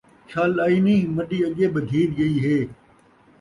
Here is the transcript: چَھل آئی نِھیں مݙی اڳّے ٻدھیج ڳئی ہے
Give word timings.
چَھل 0.29 0.51
آئی 0.65 0.77
نِھیں 0.85 1.03
مݙی 1.15 1.39
اڳّے 1.47 1.65
ٻدھیج 1.73 2.09
ڳئی 2.17 2.35
ہے 2.43 2.57